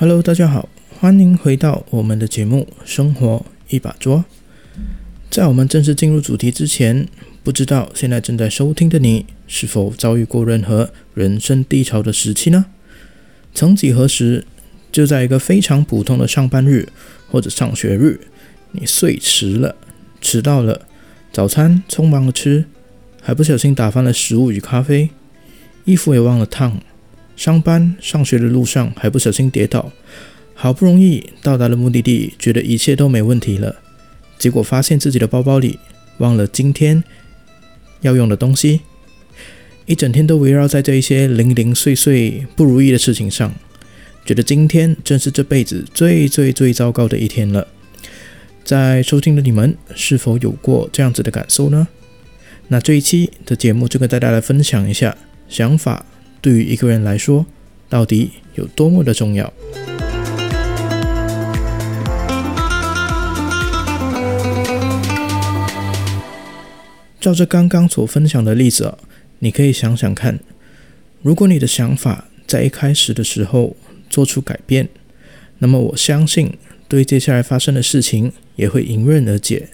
[0.00, 0.68] Hello，大家好，
[1.00, 4.18] 欢迎回到我们的节目《生活一把抓》。
[5.28, 7.08] 在我们正式进入主题之前，
[7.42, 12.66] 不知道现在正在收听的你是否遭遇过任何人生低潮的时期呢？
[13.52, 14.46] 曾几何时，
[14.92, 16.88] 就在一个非常普通的上班日
[17.28, 18.20] 或者上学日，
[18.70, 19.74] 你睡迟了，
[20.20, 20.82] 迟到了，
[21.32, 22.66] 早餐匆忙的吃，
[23.20, 25.10] 还不小心打翻了食物与咖啡，
[25.86, 26.80] 衣服也忘了烫，
[27.38, 29.92] 上班上学的路上还不小心跌倒，
[30.54, 33.76] 好不容易到达了目的地，觉得一切都没问题了，
[34.36, 35.78] 结果发现自己的包包里
[36.18, 37.04] 忘了今天
[38.00, 38.80] 要用的东西，
[39.86, 43.54] 一整天都围绕在这一些零零碎碎不如意的事情上，
[44.26, 47.68] 觉得今天真是这辈子最最最糟糕的一天了。
[48.64, 51.86] 在收听的你们是否有过这样子的感受呢？
[52.66, 55.16] 那这一期的节目就跟大家来分享一下，
[55.48, 56.04] 想法
[56.48, 57.44] 对于一个人来说
[57.90, 59.52] 到底有多么的重要。
[67.20, 68.96] 照着刚刚所分享的例子，
[69.40, 70.38] 你可以想想看，
[71.20, 73.76] 如果你的想法在一开始的时候
[74.08, 74.88] 做出改变，
[75.58, 76.56] 那么我相信
[76.88, 79.68] 对接下来发生的事情也会迎刃而解，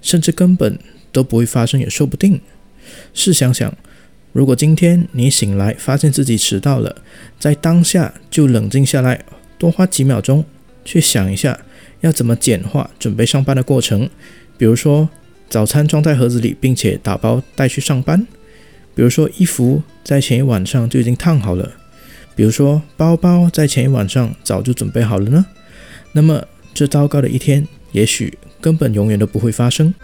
[0.00, 0.78] 甚至根本
[1.10, 2.40] 都不会发生也说不定。
[3.12, 3.76] 试想想，
[4.34, 6.94] 如果今天你醒来发现自己迟到了，
[7.40, 9.24] 在当下就冷静下来，
[9.56, 10.44] 多花几秒钟
[10.84, 11.58] 去想一下
[12.02, 14.10] 要怎么简化准备上班的过程，
[14.58, 15.08] 比如说。
[15.46, 18.26] 早餐装在盒子里，并且打包带去上班。
[18.92, 21.64] 比如说，衣服在前一晚上就已经烫好了；
[22.34, 25.46] 比如说，包包在前一晚上早就准备好了呢。
[26.10, 29.94] 那么，这糟糕的一天，也许根本永远都不会发生。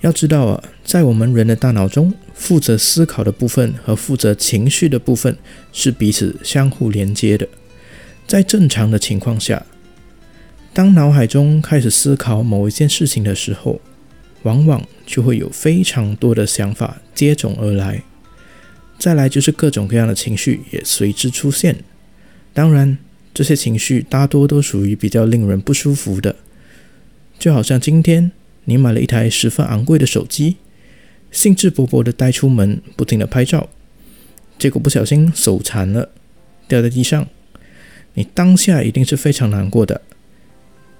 [0.00, 5.36] 要知道啊，在我们人的大脑中，负责思考的部分和负责情绪的部分
[5.72, 7.48] 是彼此相互连接的。
[8.26, 9.64] 在正常的情况下，
[10.72, 13.80] 当脑海中开始思考某一件事情的时候，
[14.42, 18.02] 往往就会有非常多的想法接踵而来。
[18.98, 21.76] 再来就是各种各样的情绪也随之出现。
[22.52, 22.98] 当然，
[23.34, 26.36] 这些情绪大多都属于比较令人不舒服的。
[27.38, 28.30] 就好像今天
[28.68, 30.56] 你买了一台十分昂贵的手机，
[31.30, 33.70] 兴致勃勃地带出门，不停地拍照，
[34.58, 36.10] 结果不小心手残了，
[36.68, 37.26] 掉在地上，
[38.12, 40.02] 你当下一定是非常难过的。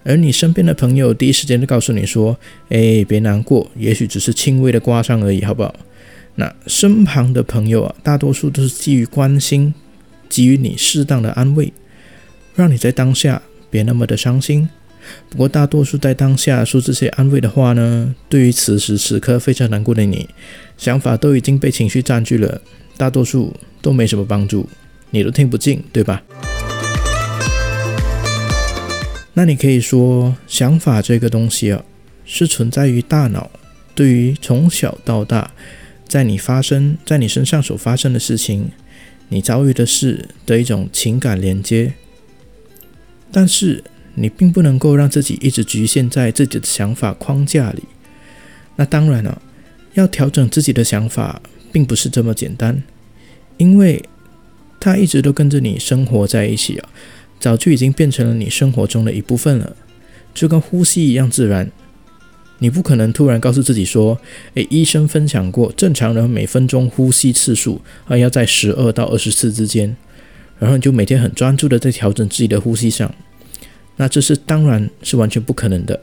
[0.03, 2.39] 而你身边的朋友第一时间就告诉你说
[2.71, 5.75] ：“哎，别难过，也许只是轻微的刮伤而已，好不好？”
[6.37, 9.75] 那身旁的朋友啊，大多数都是基于关心，
[10.31, 11.71] 给予你适当的安慰，
[12.55, 14.71] 让你在当下别那么的伤心。
[15.31, 20.29] 不过，大多数在当下说这些安慰的话呢，对于此时此刻非常难过的你，
[20.77, 22.61] 想法都已经被情绪占据了，
[22.97, 24.69] 大多数都没什么帮助，
[25.11, 26.23] 你都听不进，对吧？
[29.35, 31.85] 那你可以说，想法这个东西啊，
[32.25, 33.51] 是存在于大脑，
[33.95, 35.53] 对于从小到大，
[36.09, 38.71] 在你发生在你身上所发生的事情，
[39.29, 41.93] 你遭遇的事的一种情感连接。
[43.31, 43.85] 但是
[44.21, 47.84] 你并不能够让自己一直局限在自己的想法框架里。
[48.77, 49.41] 那当然了，
[49.95, 51.41] 要调整自己的想法，
[51.73, 52.83] 并不是这么简单，
[53.56, 54.05] 因为
[54.79, 56.89] 它一直都跟着你生活在一起啊。
[57.41, 59.77] 早就已经变成了你生活中的一部分了，
[60.35, 61.71] 就跟呼吸一样自然。
[62.59, 64.21] 你不可能突然告诉自己说
[64.55, 69.97] ：“诶，医生分享过，正常人每分钟呼吸次数啊要在十二到二十次之间。”
[70.59, 73.15] 然后你就每天很专注的在调整自己的呼吸上。
[73.99, 76.01] 那这是当然是完全不可能的。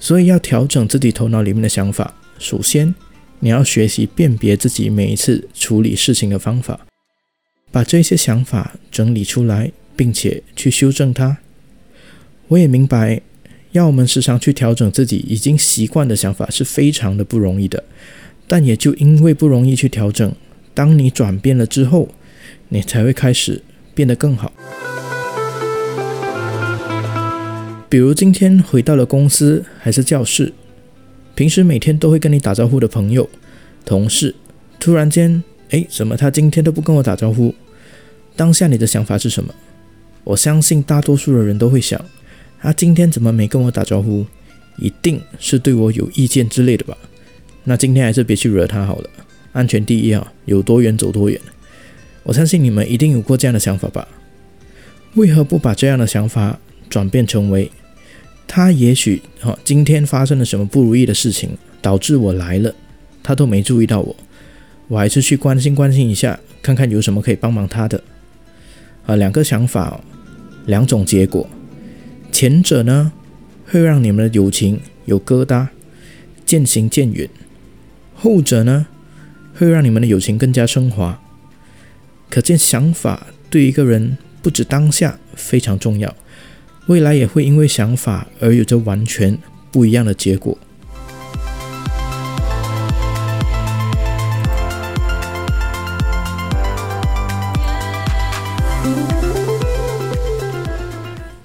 [0.00, 2.92] 所以要调整自己头脑里面的想法，首先
[3.38, 6.86] 你要学习辨别自己每一次处理事情的方法，
[7.70, 9.70] 把这些想法整理出来。
[10.00, 11.36] 并且去修正它。
[12.48, 13.20] 我也明白，
[13.72, 17.84] 要我们时常去调整自己已经习惯的想法是非常的不容易的。
[18.48, 20.34] 但也就因为不容易去调整，
[20.72, 22.08] 当你转变了之后，
[22.70, 23.62] 你才会开始
[23.94, 24.50] 变得更好。
[27.90, 30.52] 比如今天回到了公司还是教室，
[31.34, 33.28] 平时每天都会跟你打招呼的朋友、
[33.84, 34.32] 同事，
[34.78, 37.52] 突然间，哎，怎么他今天都不跟我打招呼？
[38.36, 39.52] 当下你的想法是什么？
[40.22, 42.00] 我相信大多数的人都会想：
[42.60, 44.24] 他今天怎么没跟我打招呼？
[44.78, 46.96] 一定是对我有意见之类的吧？
[47.64, 49.10] 那今天还是别去惹他好了，
[49.50, 50.32] 安全第一啊！
[50.44, 51.40] 有多远走多远。
[52.22, 54.06] 我相信你们一定有过这样的想法吧？
[55.16, 56.56] 为何不把这样的想法
[56.88, 57.68] 转变成为：
[58.52, 61.50] 他也许哈今天发生了什么不如意的事情，
[61.80, 62.74] 导致我来了，
[63.22, 64.16] 他都没注意到我，
[64.88, 68.02] 我还是去关心关心一下，看看有什么可以帮忙他的。
[69.06, 70.00] 啊，两个想法，
[70.66, 71.48] 两种结果。
[72.32, 73.12] 前者呢，
[73.66, 75.68] 会让你们的友情有疙瘩，
[76.44, 77.28] 渐行渐远；
[78.16, 78.88] 后者呢，
[79.54, 81.22] 会让你们的友情更加升华。
[82.28, 86.12] 可见，想法对一个人不止当下非常重要，
[86.86, 89.38] 未来也会因为想法而有着完全
[89.70, 90.58] 不一样的结果。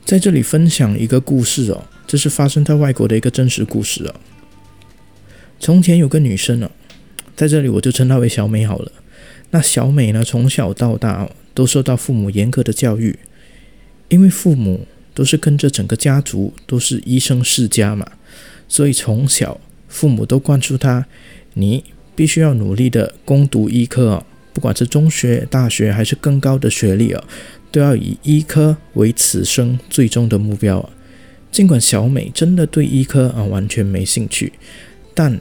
[0.04, 4.16] 在这里分享一个故事哦，这是发生在外国的一个真实故事哦。
[5.60, 6.70] 从前有个女生哦，
[7.36, 8.92] 在这里我就称她为小美好了。
[9.50, 13.18] 那小美呢，从小到大都受到父母严格的教育，
[14.10, 14.86] 因为父母
[15.16, 18.06] 都是跟着整个家族都是医生世家嘛，
[18.68, 21.08] 所以从小父母都灌输他，
[21.54, 21.84] 你
[22.16, 27.24] 必须要努力的攻读医科哦，不管是中学、大学还是更高的学历哦。
[27.72, 30.90] 都要以医科为此生最终的目标啊！
[31.52, 34.54] 尽管小美真的对医科啊完全没兴趣，
[35.14, 35.38] 但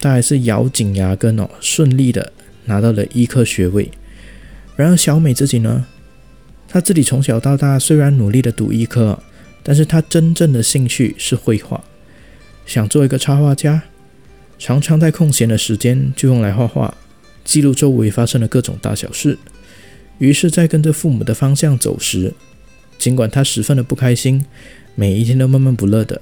[0.00, 2.32] 她还是咬紧牙根哦，顺利的
[2.66, 3.90] 拿到了医科学位。
[4.76, 5.84] 然而小美自己呢，
[6.68, 9.18] 他自己从小到大虽然努力的读医科，
[9.62, 11.82] 但是他真正的兴趣是绘画，
[12.66, 13.82] 想做一个插画家，
[14.58, 16.94] 常常在空闲的时间就用来画画，
[17.42, 19.38] 记录周围发生的各种大小事。
[20.18, 22.34] 于是，在跟着父母的方向走时，
[22.98, 24.44] 尽管他十分的不开心，
[24.94, 26.20] 每一天都闷闷不乐的，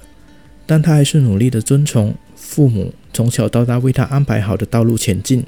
[0.65, 5.43] 但他还是努力的遵从父母从小到大为他安排好的道路前进。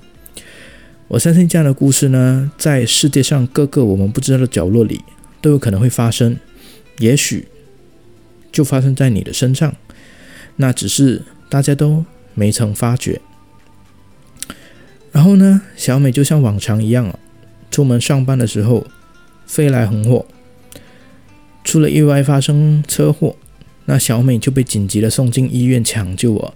[1.10, 5.02] 我相信这样的故事呢，在世界上各个我们不知道的角落里
[5.42, 6.38] 都有可能会发生，
[7.00, 7.48] 也许
[8.52, 9.76] 就发生在你的身上，
[10.58, 13.20] 那只是大家都没曾发觉。
[15.12, 17.18] 然后呢，小美就像往常一样啊。
[17.72, 18.86] 出门上班的时候，
[19.48, 20.28] 飞来横祸，
[21.64, 23.36] 出了意外，发生车祸，
[23.86, 26.54] 那小美就被紧急的送进医院抢救啊，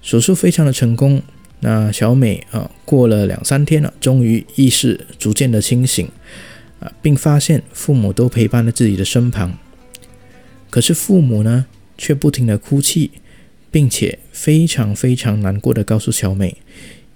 [0.00, 1.22] 手术非常的成功。
[1.60, 6.08] 那小美啊，过了两三天了，终于意识逐渐的清醒
[6.80, 9.56] 啊，并发现父母都陪伴在自己的身旁。
[10.68, 11.66] 可是父母呢，
[11.96, 13.10] 却不停的哭泣，
[13.70, 16.56] 并且非常非常难过的告诉小美，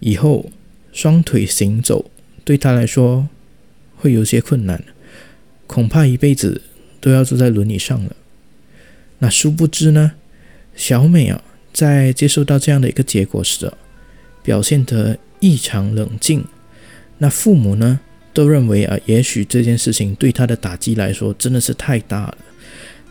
[0.00, 0.50] 以后
[0.93, 2.11] 双腿行走
[2.44, 3.29] 对她来说。
[3.96, 4.85] 会有些困难，
[5.67, 6.61] 恐怕一辈子
[7.00, 8.14] 都要坐在轮椅上了。
[9.20, 10.12] 那殊不知呢，
[10.76, 11.43] 小美啊，
[11.73, 13.73] 在接受到这样的一个结果时，
[14.44, 16.44] 表现得异常冷静。
[17.19, 17.99] 那父母呢，
[18.32, 22.38] 都认为啊，也许这件事情对他的打击来说真的是太大了，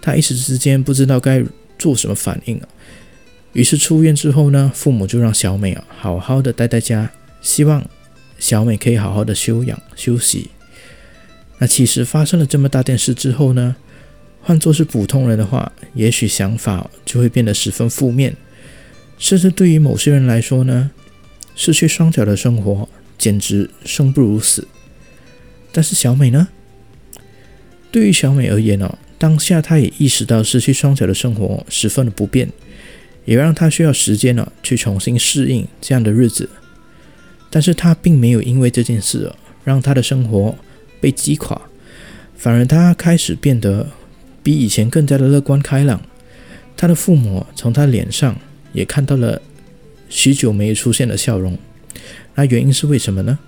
[0.01, 1.43] 他一时之间不知道该
[1.77, 2.67] 做什么反应啊。
[3.53, 7.09] 于是出院之后呢，父母就让小美啊，好好的待在家，
[7.41, 7.83] 希望
[8.37, 10.49] 小美可以好好的休养休息。
[11.59, 13.75] 那其实发生了这么大件事之后呢，
[14.41, 18.35] 换作是普通人的话，也许想法就会变得十分负面，
[19.17, 20.91] 甚至对于某些人来说呢，
[21.55, 24.67] 失去双脚的生活简直生不如死。
[25.71, 26.47] 但是小美呢，
[27.91, 32.49] 对于小美而言呢，当下她也意识到失去双脚的生活十分的不便，
[33.25, 36.49] 也让她需要时间呢去重新适应这样的日子。
[37.49, 39.31] 但是她并没有因为这件事
[39.63, 40.55] 让她的生活。
[41.01, 41.61] 被击垮，
[42.37, 43.89] 反而她开始变得
[44.41, 46.01] 比以前更加的乐观开朗。
[46.77, 48.39] 她的父母从她脸上
[48.71, 49.41] 也看到了
[50.13, 51.57] 许久没有出现的笑容。
[52.35, 53.39] 那原因是为什么呢？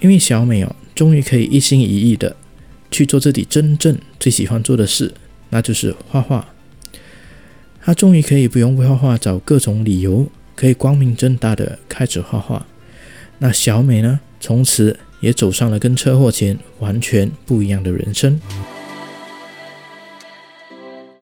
[0.00, 2.34] 因为小美哦，终于可以一心一意的
[2.90, 5.14] 去做自己真正最喜欢做的事，
[5.50, 6.48] 那就是画画。
[7.80, 12.66] 她终于可以不用为画画找各种理由，可以光明正大的开始画画。
[13.38, 14.98] 那小美呢，从此。
[15.20, 18.40] 也走上了跟车祸前完全不一样的人生。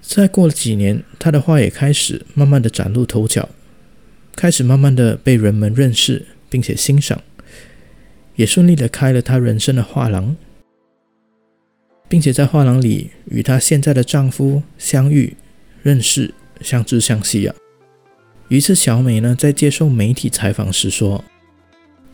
[0.03, 3.49] 再过了几年，她的画也开始慢慢的崭露头角，
[4.37, 7.21] 开始慢慢的被人们认识并且欣赏，
[8.37, 10.37] 也顺利的开了他人生的画廊，
[12.09, 15.35] 并且在画廊里与她现在的丈夫相遇、
[15.83, 17.55] 认识、相知相惜啊。
[18.49, 21.25] 一次，小美呢在接受媒体采访时说：“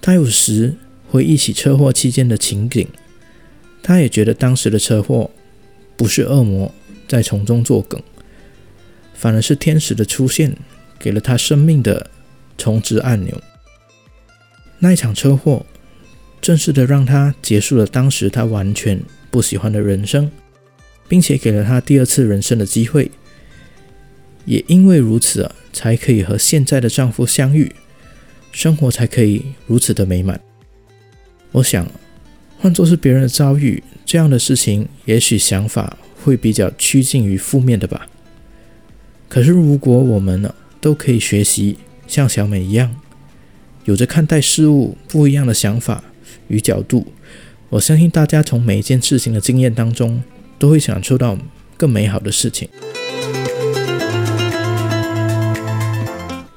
[0.00, 0.75] 她有时。”
[1.12, 2.88] 回忆起车祸期间的情景，
[3.83, 5.31] 她也觉得当时的车祸
[5.95, 6.73] 不是恶魔
[7.07, 8.00] 在从中作梗，
[9.12, 10.57] 反而是天使的出现
[11.02, 12.09] 给了他生命的
[12.56, 13.42] 重置按钮。
[14.78, 15.66] 那一场车祸
[16.40, 20.30] 正式的让他结束了当时他完全不喜欢的人生，
[21.09, 23.11] 并且给了他第二次人生的机会。
[24.44, 27.73] 也因为如此啊，才可以和现在的丈夫相遇，
[28.50, 30.40] 生活才可以如此的美满。
[31.52, 31.87] 我想，
[32.59, 38.09] 换作是别人的遭遇，这样的事情，也许想法会比较趋近于负面的吧。
[39.28, 42.96] 可是如果我们呢，都可以学习像小美一样，
[43.84, 46.02] 有着看待事物不一样的想法
[46.48, 47.06] 与角度，
[47.68, 50.20] 我相信大家从每一件事情的经验当中，
[50.58, 51.38] 都会享受到
[51.76, 52.68] 更美好的事情。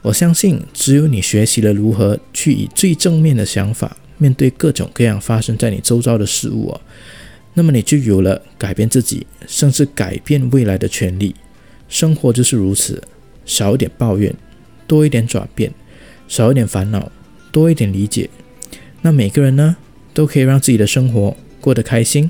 [0.01, 6.82] 我相信，只有你学习了如何去以最正面的想法面对各种各样发生在你周遭的事物哦，
[7.53, 11.36] 那么你就有了改变自己，甚至改变未来的权利。
[11.88, 13.00] 生活就是如此，
[13.46, 14.34] 少一点抱怨，
[14.88, 15.72] 多一点转变；
[16.28, 17.12] 少一点烦恼，
[17.52, 18.30] 多一点理解。
[19.02, 19.78] 那每个人呢，
[20.14, 22.30] 都可以让自己的生活过得开心。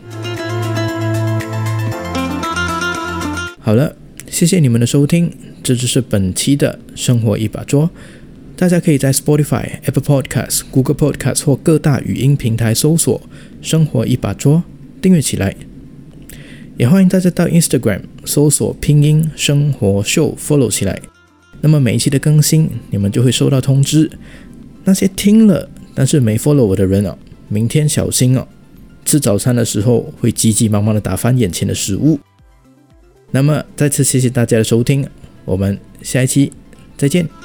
[3.60, 3.96] 好了，
[4.30, 5.32] 谢谢你们的收听。
[5.64, 7.90] 这就是本期的生活一把桌，
[8.56, 13.20] 大家可以在 Spotify、Apple Podcasts、Google Podcasts 或各大语音平台搜索
[13.64, 14.64] “生活一把桌”，
[15.02, 15.56] 订阅起来。
[16.78, 21.02] 也欢迎大家到 Instagram 搜索拼音生活秀 follow 起来。
[21.62, 24.10] 那么每一期的更新，你们就会收到通知。
[24.84, 27.18] 那些听了但是没 follow 我的人啊，
[27.48, 28.46] 明天小心哦，
[29.06, 32.20] 吃早餐的时候会急急忙忙的打翻眼前的食物。
[33.32, 35.08] 那么再次谢谢大家的收听。
[35.46, 36.52] 我们下一期
[36.98, 37.45] 再见。